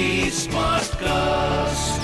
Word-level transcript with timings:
Smartcast. 0.00 2.00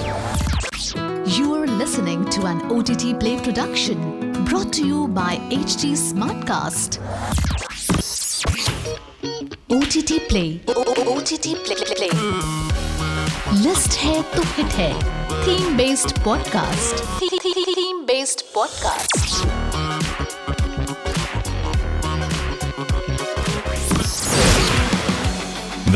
You 1.39 1.55
are 1.55 1.67
listening 1.67 2.25
to 2.27 2.45
an 2.47 2.61
OTT 2.71 3.19
Play 3.19 3.39
production 3.41 4.33
brought 4.45 4.71
to 4.75 4.87
you 4.87 5.09
by 5.09 5.37
HT 5.51 5.93
Smartcast. 5.97 6.99
OTT 9.71 10.29
Play. 10.29 10.61
OTT 11.15 11.55
Play. 11.65 11.81
List 13.63 13.97
hai 14.03 14.21
to 14.35 14.45
hit 14.59 14.77
hai. 14.83 14.93
Theme 15.47 15.73
based 15.81 16.15
podcast. 16.29 17.03
Theme 17.25 18.05
based 18.13 18.45
podcast. 18.53 19.76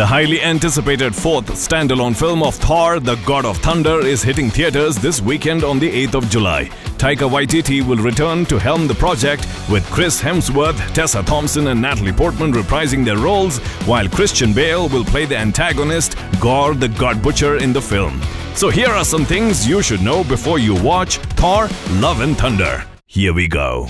The 0.00 0.06
highly 0.06 0.40
anticipated 0.40 1.14
fourth 1.14 1.44
standalone 1.48 2.16
film 2.16 2.42
of 2.42 2.54
Thor, 2.54 3.00
The 3.00 3.16
God 3.26 3.44
of 3.44 3.58
Thunder, 3.58 4.00
is 4.00 4.22
hitting 4.22 4.48
theaters 4.48 4.96
this 4.96 5.20
weekend 5.20 5.62
on 5.62 5.78
the 5.78 6.06
8th 6.06 6.14
of 6.14 6.30
July. 6.30 6.70
Taika 6.96 7.28
Waititi 7.28 7.86
will 7.86 7.98
return 7.98 8.46
to 8.46 8.58
helm 8.58 8.86
the 8.86 8.94
project 8.94 9.46
with 9.70 9.84
Chris 9.90 10.18
Hemsworth, 10.18 10.78
Tessa 10.94 11.22
Thompson, 11.22 11.66
and 11.66 11.82
Natalie 11.82 12.14
Portman 12.14 12.50
reprising 12.50 13.04
their 13.04 13.18
roles, 13.18 13.58
while 13.84 14.08
Christian 14.08 14.54
Bale 14.54 14.88
will 14.88 15.04
play 15.04 15.26
the 15.26 15.36
antagonist, 15.36 16.16
Gorr 16.40 16.72
the 16.72 16.88
God 16.88 17.22
Butcher, 17.22 17.58
in 17.58 17.74
the 17.74 17.82
film. 17.82 18.22
So, 18.54 18.70
here 18.70 18.88
are 18.88 19.04
some 19.04 19.26
things 19.26 19.68
you 19.68 19.82
should 19.82 20.00
know 20.00 20.24
before 20.24 20.58
you 20.58 20.82
watch 20.82 21.18
Thor 21.36 21.68
Love 22.00 22.22
and 22.22 22.38
Thunder. 22.38 22.86
Here 23.06 23.34
we 23.34 23.48
go. 23.48 23.86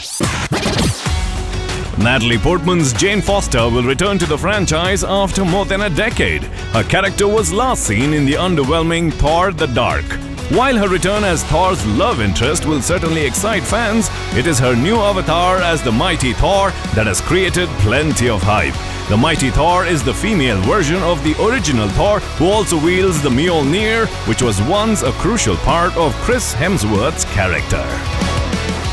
Natalie 2.00 2.38
Portman's 2.38 2.94
Jane 2.94 3.20
Foster 3.20 3.68
will 3.68 3.82
return 3.82 4.18
to 4.18 4.24
the 4.24 4.38
franchise 4.38 5.04
after 5.04 5.44
more 5.44 5.66
than 5.66 5.82
a 5.82 5.90
decade. 5.90 6.42
Her 6.72 6.82
character 6.82 7.28
was 7.28 7.52
last 7.52 7.82
seen 7.82 8.14
in 8.14 8.24
the 8.24 8.32
underwhelming 8.32 9.12
Thor 9.12 9.52
the 9.52 9.66
Dark. 9.66 10.06
While 10.50 10.78
her 10.78 10.88
return 10.88 11.24
as 11.24 11.44
Thor's 11.44 11.84
love 11.86 12.22
interest 12.22 12.64
will 12.64 12.80
certainly 12.80 13.26
excite 13.26 13.62
fans, 13.62 14.08
it 14.34 14.46
is 14.46 14.58
her 14.58 14.74
new 14.74 14.96
avatar 14.96 15.58
as 15.58 15.82
the 15.82 15.92
mighty 15.92 16.32
Thor 16.32 16.70
that 16.94 17.06
has 17.06 17.20
created 17.20 17.68
plenty 17.80 18.30
of 18.30 18.42
hype. 18.42 18.74
The 19.10 19.18
mighty 19.18 19.50
Thor 19.50 19.84
is 19.84 20.02
the 20.02 20.14
female 20.14 20.60
version 20.62 21.02
of 21.02 21.22
the 21.22 21.34
original 21.44 21.90
Thor 21.90 22.20
who 22.38 22.46
also 22.46 22.82
wields 22.82 23.20
the 23.20 23.28
Mjolnir, 23.28 24.06
which 24.26 24.40
was 24.40 24.62
once 24.62 25.02
a 25.02 25.12
crucial 25.12 25.56
part 25.58 25.94
of 25.98 26.14
Chris 26.24 26.54
Hemsworth's 26.54 27.26
character. 27.26 28.29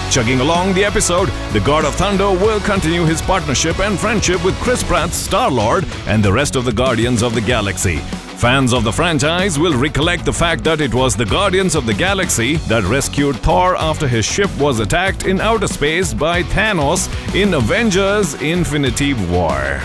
Chugging 0.10 0.40
along 0.40 0.74
the 0.74 0.86
episode, 0.86 1.30
the 1.52 1.60
God 1.60 1.84
of 1.84 1.94
Thunder 1.96 2.32
will 2.32 2.62
continue 2.62 3.04
his 3.04 3.22
partnership 3.22 3.80
and 3.80 4.00
friendship 4.00 4.44
with 4.44 4.56
Chris 4.56 4.82
Pratt's 4.82 5.18
Star 5.18 5.52
Lord 5.52 5.86
and 6.08 6.24
the 6.24 6.32
rest 6.32 6.56
of 6.56 6.64
the 6.64 6.72
Guardians 6.72 7.22
of 7.22 7.36
the 7.36 7.42
Galaxy. 7.42 7.98
Fans 8.38 8.74
of 8.74 8.84
the 8.84 8.92
franchise 8.92 9.60
will 9.60 9.78
recollect 9.78 10.24
the 10.24 10.32
fact 10.32 10.64
that 10.64 10.80
it 10.80 10.94
was 10.94 11.16
the 11.16 11.26
Guardians 11.26 11.76
of 11.76 11.86
the 11.86 11.94
Galaxy 11.94 12.56
that 12.68 12.84
rescued 12.84 13.36
Thor 13.38 13.76
after 13.76 14.08
his 14.08 14.26
ship 14.26 14.50
was 14.58 14.80
attacked 14.80 15.26
in 15.26 15.42
outer 15.42 15.68
space 15.68 16.14
by 16.14 16.42
Thanos 16.44 17.10
in 17.36 17.54
Avengers 17.54 18.36
Infinity 18.42 19.14
War. 19.14 19.82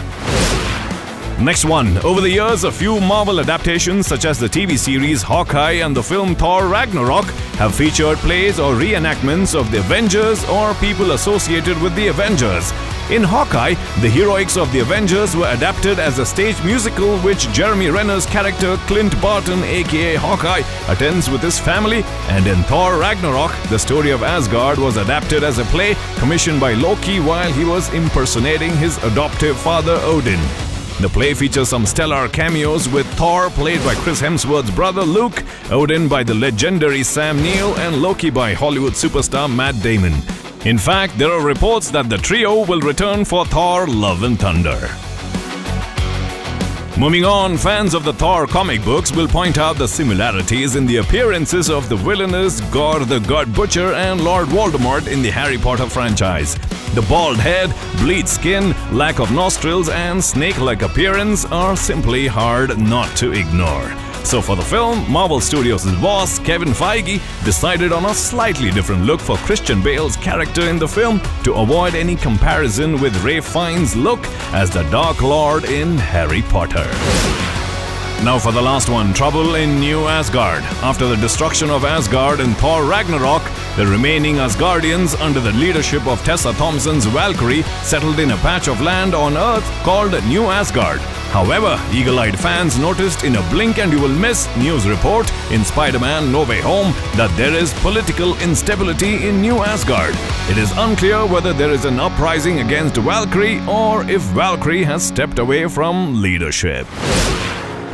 Next 1.42 1.64
one. 1.64 1.98
Over 2.04 2.20
the 2.20 2.30
years, 2.30 2.62
a 2.62 2.70
few 2.70 3.00
Marvel 3.00 3.40
adaptations, 3.40 4.06
such 4.06 4.24
as 4.26 4.38
the 4.38 4.46
TV 4.46 4.78
series 4.78 5.22
Hawkeye 5.22 5.82
and 5.84 5.96
the 5.96 6.02
film 6.02 6.36
Thor 6.36 6.68
Ragnarok, 6.68 7.24
have 7.58 7.74
featured 7.74 8.18
plays 8.18 8.60
or 8.60 8.74
reenactments 8.74 9.58
of 9.58 9.68
the 9.72 9.78
Avengers 9.78 10.48
or 10.48 10.72
people 10.74 11.10
associated 11.12 11.82
with 11.82 11.96
the 11.96 12.06
Avengers. 12.06 12.70
In 13.10 13.24
Hawkeye, 13.24 13.74
the 14.00 14.08
heroics 14.08 14.56
of 14.56 14.70
the 14.72 14.78
Avengers 14.78 15.34
were 15.34 15.48
adapted 15.48 15.98
as 15.98 16.20
a 16.20 16.26
stage 16.26 16.62
musical 16.62 17.18
which 17.18 17.50
Jeremy 17.52 17.90
Renner's 17.90 18.24
character 18.24 18.76
Clint 18.86 19.20
Barton, 19.20 19.64
aka 19.64 20.14
Hawkeye, 20.14 20.62
attends 20.86 21.28
with 21.28 21.42
his 21.42 21.58
family, 21.58 22.04
and 22.28 22.46
in 22.46 22.62
Thor 22.64 22.98
Ragnarok, 22.98 23.52
the 23.68 23.80
story 23.80 24.12
of 24.12 24.22
Asgard 24.22 24.78
was 24.78 24.96
adapted 24.96 25.42
as 25.42 25.58
a 25.58 25.64
play 25.64 25.96
commissioned 26.18 26.60
by 26.60 26.74
Loki 26.74 27.18
while 27.18 27.52
he 27.52 27.64
was 27.64 27.92
impersonating 27.92 28.76
his 28.76 28.96
adoptive 29.02 29.58
father 29.58 29.98
Odin. 30.02 30.38
The 31.00 31.08
play 31.08 31.34
features 31.34 31.70
some 31.70 31.86
stellar 31.86 32.28
cameos 32.28 32.88
with 32.88 33.06
Thor 33.14 33.50
played 33.50 33.82
by 33.84 33.94
Chris 33.96 34.20
Hemsworth's 34.20 34.70
brother 34.70 35.02
Luke, 35.02 35.42
Odin 35.70 36.08
by 36.08 36.22
the 36.22 36.34
legendary 36.34 37.02
Sam 37.02 37.42
Neill, 37.42 37.74
and 37.78 38.00
Loki 38.00 38.30
by 38.30 38.52
Hollywood 38.52 38.92
superstar 38.92 39.52
Matt 39.52 39.80
Damon. 39.82 40.14
In 40.64 40.78
fact, 40.78 41.18
there 41.18 41.32
are 41.32 41.44
reports 41.44 41.90
that 41.90 42.08
the 42.08 42.18
trio 42.18 42.64
will 42.64 42.80
return 42.80 43.24
for 43.24 43.44
Thor 43.46 43.86
Love 43.88 44.22
and 44.22 44.38
Thunder. 44.38 45.11
Moving 46.98 47.24
on, 47.24 47.56
fans 47.56 47.94
of 47.94 48.04
the 48.04 48.12
Thor 48.12 48.46
comic 48.46 48.84
books 48.84 49.10
will 49.12 49.26
point 49.26 49.56
out 49.56 49.76
the 49.76 49.88
similarities 49.88 50.76
in 50.76 50.84
the 50.84 50.98
appearances 50.98 51.70
of 51.70 51.88
the 51.88 51.96
villainous 51.96 52.60
Gorr 52.70 53.00
the 53.00 53.18
God 53.20 53.52
Butcher 53.54 53.94
and 53.94 54.22
Lord 54.22 54.48
Voldemort 54.48 55.10
in 55.10 55.22
the 55.22 55.30
Harry 55.30 55.56
Potter 55.56 55.88
franchise. 55.88 56.54
The 56.94 57.04
bald 57.08 57.38
head, 57.38 57.74
bleed 57.98 58.28
skin, 58.28 58.74
lack 58.92 59.20
of 59.20 59.32
nostrils, 59.32 59.88
and 59.88 60.22
snake 60.22 60.60
like 60.60 60.82
appearance 60.82 61.46
are 61.46 61.76
simply 61.76 62.26
hard 62.26 62.78
not 62.78 63.16
to 63.16 63.32
ignore. 63.32 64.11
So, 64.24 64.40
for 64.40 64.56
the 64.56 64.62
film, 64.62 65.10
Marvel 65.10 65.40
Studios' 65.40 65.84
boss, 66.00 66.38
Kevin 66.38 66.68
Feige, 66.68 67.20
decided 67.44 67.92
on 67.92 68.06
a 68.06 68.14
slightly 68.14 68.70
different 68.70 69.04
look 69.04 69.20
for 69.20 69.36
Christian 69.38 69.82
Bale's 69.82 70.16
character 70.16 70.68
in 70.68 70.78
the 70.78 70.88
film 70.88 71.20
to 71.44 71.54
avoid 71.54 71.94
any 71.94 72.16
comparison 72.16 73.00
with 73.00 73.14
Ralph 73.22 73.52
Fiennes' 73.52 73.94
look 73.94 74.24
as 74.54 74.70
the 74.70 74.84
Dark 74.84 75.20
Lord 75.20 75.64
in 75.64 75.98
Harry 75.98 76.42
Potter. 76.42 76.88
Now 78.24 78.38
for 78.38 78.52
the 78.52 78.62
last 78.62 78.88
one 78.88 79.12
Trouble 79.12 79.56
in 79.56 79.80
New 79.80 80.06
Asgard. 80.06 80.62
After 80.84 81.08
the 81.08 81.16
destruction 81.16 81.70
of 81.70 81.84
Asgard 81.84 82.38
in 82.38 82.54
Thor 82.54 82.84
Ragnarok, 82.84 83.42
the 83.76 83.84
remaining 83.84 84.36
Asgardians, 84.36 85.20
under 85.20 85.40
the 85.40 85.52
leadership 85.52 86.06
of 86.06 86.22
Tessa 86.24 86.52
Thompson's 86.52 87.04
Valkyrie, 87.06 87.62
settled 87.82 88.20
in 88.20 88.30
a 88.30 88.36
patch 88.36 88.68
of 88.68 88.80
land 88.80 89.14
on 89.14 89.36
Earth 89.36 89.64
called 89.82 90.12
New 90.26 90.44
Asgard. 90.44 91.00
However, 91.32 91.80
eagle-eyed 91.92 92.38
fans 92.38 92.78
noticed 92.78 93.24
in 93.24 93.36
a 93.36 93.42
blink 93.50 93.78
and 93.78 93.90
you 93.90 93.98
will 93.98 94.14
miss 94.24 94.54
news 94.54 94.86
report 94.86 95.32
in 95.50 95.64
Spider-Man 95.64 96.30
No 96.30 96.44
Way 96.44 96.60
Home 96.60 96.92
that 97.16 97.34
there 97.38 97.54
is 97.54 97.72
political 97.80 98.36
instability 98.42 99.26
in 99.26 99.40
New 99.40 99.60
Asgard. 99.64 100.14
It 100.50 100.58
is 100.58 100.70
unclear 100.76 101.24
whether 101.24 101.54
there 101.54 101.70
is 101.70 101.86
an 101.86 101.98
uprising 101.98 102.60
against 102.60 102.96
Valkyrie 102.96 103.60
or 103.66 104.04
if 104.10 104.20
Valkyrie 104.34 104.84
has 104.84 105.02
stepped 105.02 105.38
away 105.38 105.66
from 105.68 106.20
leadership. 106.20 106.86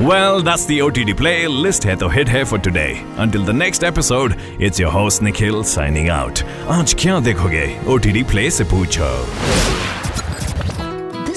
Well, 0.01 0.43
that's 0.43 0.65
the 0.67 0.81
OTT 0.83 1.17
Play 1.17 1.47
list 1.47 1.85
है 1.85 1.97
तो 1.97 2.09
here 2.13 2.45
for 2.45 2.59
today. 2.59 3.05
Until 3.19 3.45
the 3.45 3.53
next 3.53 3.85
episode, 3.85 4.37
it's 4.59 4.81
your 4.81 4.91
host 4.91 5.23
Nikhil 5.23 5.63
signing 5.63 6.09
out. 6.09 6.43
आज 6.69 6.95
क्या 6.95 7.21
देखोगे? 7.21 7.87
OTT 7.87 8.25
Play 8.25 8.51
पूछो. 8.65 9.88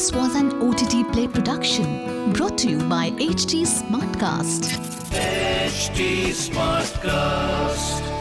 This 0.02 0.14
was 0.14 0.34
an 0.34 0.52
OTT 0.64 1.14
Play 1.14 1.28
production 1.28 2.34
brought 2.34 2.58
to 2.58 2.72
you 2.72 2.80
by 2.90 3.12
HT 3.12 3.68
Smartcast. 3.68 4.72
HT 5.12 6.30
Smartcast. 6.50 8.21